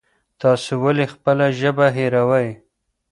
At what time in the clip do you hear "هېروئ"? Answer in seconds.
1.97-2.49